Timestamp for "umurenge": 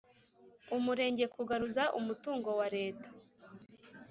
0.75-1.25